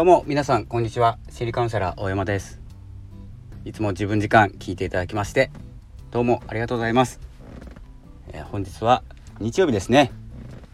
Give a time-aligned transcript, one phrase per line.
[0.00, 1.18] どうも皆さんこんにちは。
[1.28, 2.58] 心理カウンセラー大山です。
[3.66, 5.50] いつも自分時間聞いていただきまして
[6.10, 7.20] どうもありがとうございます、
[8.28, 9.02] えー、本日は
[9.40, 10.10] 日曜日ですね、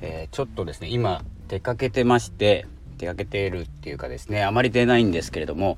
[0.01, 2.69] えー、ちょっとですね今出かけてまして
[2.99, 5.77] 出かけているっていうかですねあまり出ないんですけれども、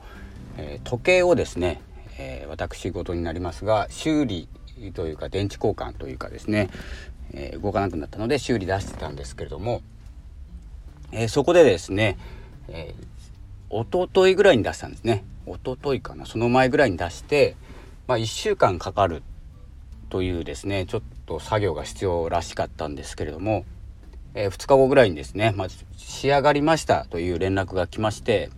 [0.58, 1.80] えー、時計をですね、
[2.18, 4.46] え私事になりますが修理
[4.92, 6.68] というか電池交換というかですね、
[7.32, 9.80] え動かなくなったので修理出してたんですけれども
[11.12, 12.18] えー、そこでですね、
[12.68, 13.17] えー、
[13.70, 15.24] 一昨日ぐらいに出したんですね。
[15.46, 16.26] 一昨日かな。
[16.26, 17.56] その前ぐらいに出して、
[18.06, 19.22] まあ、1週間かかる
[20.08, 23.64] というですねちょっと作業が必要らしかったんですけれども、
[24.34, 28.50] えー、2日後ぐらいにですね、まあ、仕上がりましたという連絡が来まして、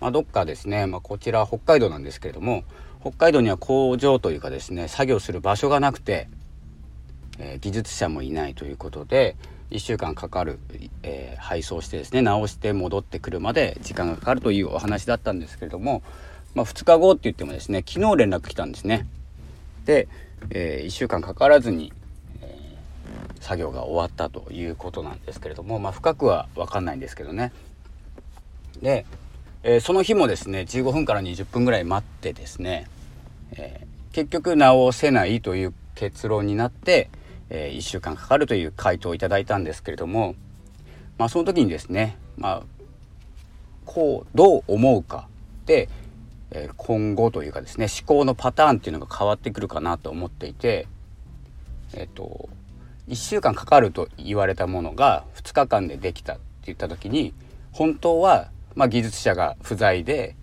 [0.00, 2.64] まあ、どっかですね、まあ、こちら北海道なんですけれども
[3.00, 6.28] 北海道には工場というかですね作業する場所がなくて、
[7.38, 9.36] えー、技術者もいないということで、
[9.70, 10.58] 1週間かかる、
[11.02, 16.02] えー、配送してですね直して戻ってくるまで時間がかかるというお話だったんですけれども、
[16.54, 19.06] まあ、2日後って言ってもですね昨日連絡来たんですね。
[19.84, 20.08] で、
[20.50, 21.92] えー、1週間かからずに、
[22.42, 27.52] えー、作業が終わったということなんですけれども、まあ、深くは分かんないんですけどね。
[28.82, 29.04] で、
[29.62, 32.88] えー、その日もですね15分から20分ぐらい待ってですね、
[33.56, 37.10] え結局直せないという結論になって、
[37.50, 40.34] えー、1週間かかるという回答をいただいたんですけれども、
[41.18, 42.62] まあ、その時にですね、まあ、
[43.84, 45.28] こうどう思うか
[45.64, 45.88] で、
[46.50, 50.86] えー、今後というかですね思考のパターンっていうのが変わってくるかなと思っていて、
[51.94, 52.48] えっ、と
[53.08, 57.32] 1週間かかると言われたものが2日間でできたって言った時に
[57.72, 60.34] 本当は、まあ、技術者が不在で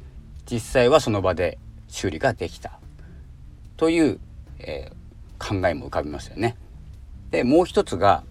[0.49, 2.79] 実際はその場で修理ができた
[3.75, 4.19] という、
[4.59, 6.55] えー、考えも浮かびますよね。
[7.33, 8.23] でもう一つが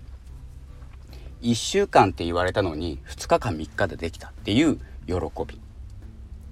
[1.42, 4.76] 1週間って言われたのに2日間3日でできたっていう
[5.08, 5.60] 喜び。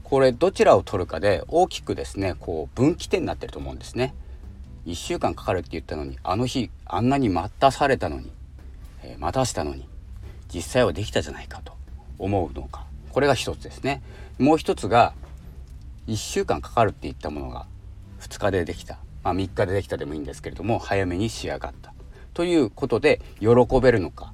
[0.03, 4.17] これどちらを取るかで大きくですねこう分岐点になってると思うんですね。
[4.85, 8.33] 1週間かかるって言ったのにあの日あんなに待たされたのに、
[9.05, 9.89] えー、待たしたのに
[10.53, 11.75] 実際はできたじゃないかと
[12.19, 12.85] 思うのか。
[13.11, 14.03] これが一つですね。
[14.41, 15.15] もう一つが
[16.09, 17.69] 1週間かかるって言ったものが
[18.19, 21.95] 2日でできた、まあ、3日でできたでもいいんですけれども早めに仕上がった。
[22.41, 23.49] ということで喜
[23.83, 24.33] べるのか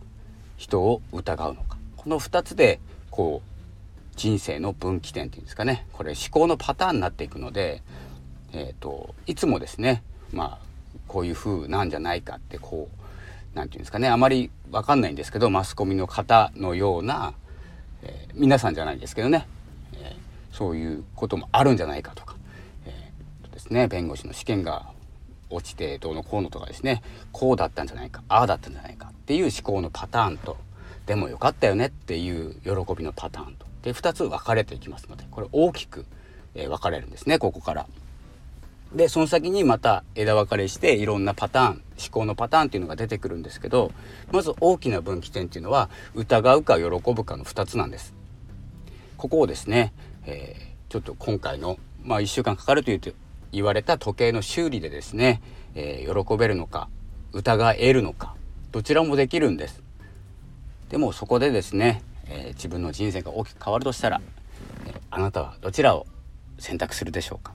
[0.56, 1.76] 人を疑うのか。
[1.96, 2.78] この2つで
[3.10, 5.88] こう人生の分岐点っていうんですかね。
[5.92, 7.82] これ思考のパターンになっていくので、
[8.52, 10.66] えーと、いつもですねまあ
[11.08, 14.08] こういう風なんじゃないかってこう何て言うんですかね。
[14.08, 17.34] あまり分かんないんですけどマスコミの方のような、
[18.04, 19.48] えー、皆さんじゃないですけどね、
[19.94, 22.36] えー、そういうこともあるんじゃないかとか、
[22.86, 24.94] えーとですね、弁護士の試験が
[25.56, 27.02] 落ちてどうのこうのとかですね
[27.32, 30.56] こうだったんじゃないかああだったんじゃないかっていう思考のパターンと
[31.06, 36.06] でもよかったよねっていう喜びのパターンとで2つ分かれていきますのでこれ大きく、
[36.56, 37.86] え分かれるんですねここから。
[38.94, 43.90] でその先にまた枝分かれしていろんなパターン思考のパターンっていうのが出てくるんですけど
[44.30, 48.14] まず大きな分岐点っていうのは疑うか喜ぶかの2つなんです。
[49.16, 49.92] ここをですね、
[50.24, 53.14] えー、ちょっと今回の、まあ、1週間かかるという
[53.56, 55.40] 言われた時計の修理でですね、
[55.74, 56.90] えー、喜べるのか
[57.32, 58.34] 疑えるのか
[58.70, 59.82] どちらもできるんです。
[60.90, 64.20] でもそこでですね、えー、自分の人生が大きく変わるとしたら、
[64.86, 66.06] えー、あなたはどちらを
[66.58, 67.54] 選択するでしょうか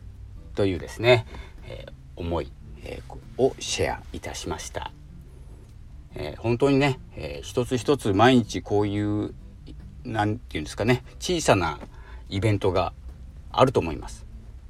[0.56, 1.28] というですね、
[1.68, 1.86] え
[2.16, 2.52] 思い、
[2.84, 3.02] え
[3.38, 4.92] をシェアいたしました、
[6.16, 9.34] え本当にね、え一つ一つ毎日こういう
[10.04, 11.80] 何て言うんですかね小さな
[12.30, 12.92] イベントが
[13.52, 14.26] あると思います。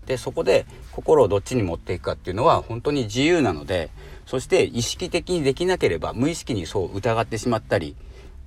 [0.05, 3.89] でそこで心をどっちに持っていくかっていうのは本当に自由なので
[4.25, 7.95] そして意識的にできなければ無意識にそう疑ってしまったり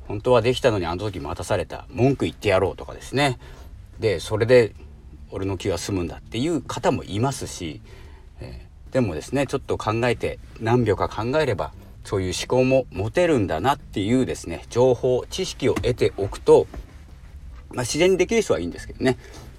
[0.06, 3.38] 本当はできたのにあの時待たされた文句言ってやろうとかですね。
[3.98, 4.74] でそれで
[5.30, 7.80] 俺の気が済むんだっていう方もいますし、
[8.40, 11.72] えー、でもですねちょっと考えて何秒か考えれば
[12.04, 16.66] そういう思考も持てるんだなっていうですね情報知識を得ておくと、
[17.70, 19.16] まあ、自然にできる人はいいんですけどね。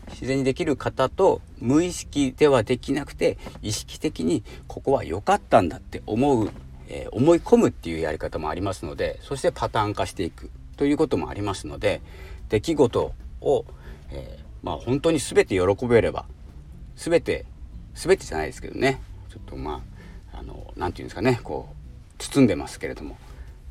[0.10, 6.50] 自然にできる方と無意識ではできなくて意識的にここは良かったんだって思う、
[6.88, 12.02] えー、思い込むっていうやり方もありますのでそしてパターン化していくということもありますので
[12.50, 13.66] 出来事を、
[14.12, 16.26] えー、まあ本当に全て喜べれば
[16.96, 17.46] 全て
[17.94, 19.82] 全てじゃないですけどねちょっとま
[20.34, 21.76] ああの何て言うんですかねこう
[22.18, 23.18] 包んでますけれども、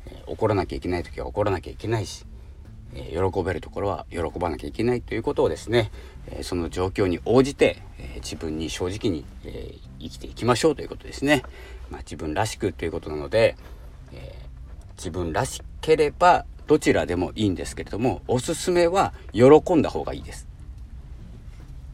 [0.07, 2.25] えー、怒らなきゃいけない時は怒らなきゃいけないし
[2.95, 5.91] え喜べるところは喜ばなきゃいけないということをですね、
[6.27, 11.43] えその状況に応じて、え自分に正直に、え生きていきましょうということですね。
[11.89, 13.55] まあ、自分らしくということなので、
[14.13, 14.35] え
[14.97, 20.47] 自分らしければどちらでもいいんですけれどもおすすめは喜んだ方がいいです。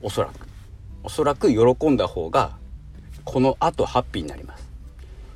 [0.01, 0.47] おそらく
[1.03, 2.57] おそらく喜んだ方が
[3.23, 4.67] このあとハッピーになります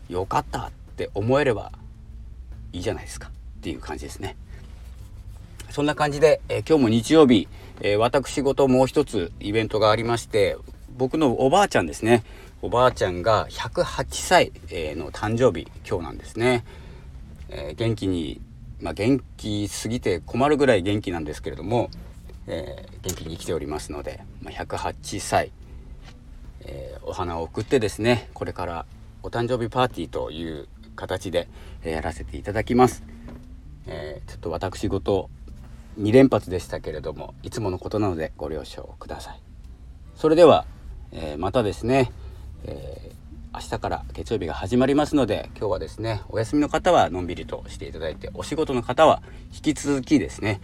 [0.09, 1.71] よかったって思えれば
[2.71, 3.31] いいじゃないですかっ
[3.61, 4.37] ていう感じですね
[5.75, 7.49] そんな感じで、え、今日も日曜日、
[7.81, 10.55] えー、私事もう一つイベントがありまして
[10.95, 12.23] 僕のおばあちゃんですね。
[12.61, 14.53] おばあちゃんが108歳
[14.95, 16.63] の誕生日今日なんですね、
[17.49, 18.39] えー、元気に
[18.81, 21.89] まあ、元気すぎて困るぐらい元気なんですけれども、
[22.47, 25.51] えー、元気に生きておりますので、まあ、108歳、
[26.61, 28.85] えー、お花を送ってですねこれから
[29.23, 31.49] お誕生日パーティーという形で、
[31.83, 33.03] えやらせていただきます、
[33.87, 35.29] えちょっと私事
[35.99, 39.39] 2連発でしたけれどもいつものことなのでご了承ください。
[40.15, 40.65] それでは、
[41.11, 42.11] えまたですね、
[42.63, 43.11] え
[43.55, 50.59] 明日から月曜日が始まりますので今日はですねお休みの方はのんびりとしていただいてお仕事の方は引き続きですね、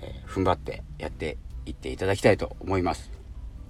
[0.00, 1.36] えー、踏ん張ってやって
[1.66, 3.10] いっていただきたいと思います。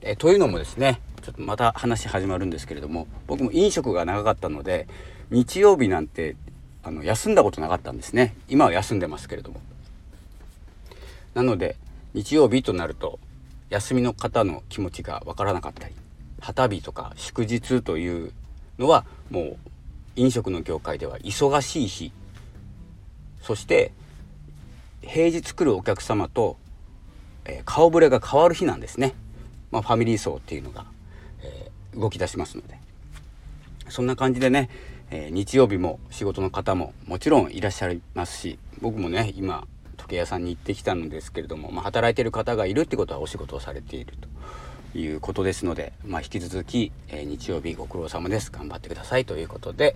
[0.01, 4.89] え、というのもですねちょっとまた話始まるんですけれども僕も飲食が長かったので
[5.31, 6.37] 日曜日なんて
[6.83, 8.35] あの休んだことなかったんですね。
[8.49, 9.61] 今は休んでますけれども。
[11.37, 11.77] なので
[12.15, 13.19] 日曜日となると
[13.69, 15.95] 休みの方の気持ちがわからなかったり
[16.41, 18.33] 旗日とか祝日という
[18.79, 19.57] のはもう
[20.17, 22.11] 飲食の業界では忙しい日。
[23.43, 23.93] そして
[25.03, 26.57] 平日来るお客様と、
[27.45, 29.15] えー、顔ぶれが変わる日なんですね、
[29.71, 30.87] まあ、ファミリー層っていうのが、
[31.43, 32.79] えー、動き出しますので。
[33.91, 34.71] そんな感じでね、
[35.11, 39.67] えー、日曜日も仕事の方ももちろんいらっしゃいますし僕もね今
[40.07, 44.29] 時計屋さんに行ってきたのですけれども、まあ、働いてる方がいるってことはお仕事をされていると。
[44.95, 48.51] いうことですので、まあ、引き続き、えー、日曜日ご苦労様です。
[48.51, 49.95] 頑張ってくださいということで、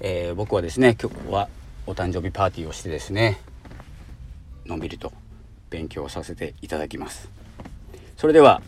[0.00, 1.50] えー、僕はですね今日は
[1.86, 3.38] お誕生日パーティーをしてですね
[4.64, 5.12] のんびりと
[5.68, 7.28] 勉強させていただきます。
[8.16, 8.62] それでは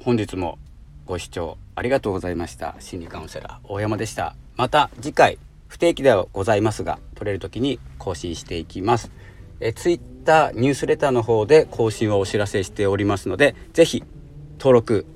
[0.00, 0.58] 本日も
[1.06, 2.74] ご視聴ありがとうございました。
[2.80, 4.34] 心理カウンセラー大山でした。
[4.56, 5.38] また次回
[5.68, 9.12] 不定期ではございますが取れる時に更新していきます。
[9.60, 9.72] え
[10.22, 14.04] ターニュースレターの方で更新をお知らせしておりますので是非
[14.58, 15.06] 登録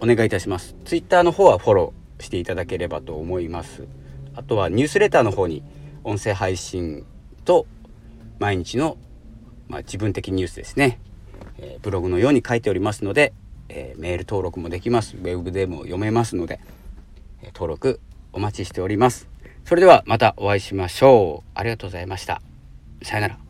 [0.00, 0.76] お願いいたします。
[0.84, 3.86] Twitter の方はフォローしていただければと思います。
[4.34, 5.62] あとはニュースレターの方に
[6.04, 7.04] 音声配信
[7.44, 7.66] と
[8.38, 8.98] 毎日の、
[9.68, 11.00] まあ、自分的ニュースですね、
[11.58, 13.32] えー、ブログのように書いておりますので、
[13.68, 15.16] えー、メール登録もできます。
[15.16, 16.60] ウェブでも読めますので、
[17.42, 18.00] えー、登録
[18.32, 19.28] お待ちしております。
[19.64, 21.50] それではまたお会いしましょう。
[21.54, 22.42] ありがとうございました。
[23.02, 23.45] さよなら。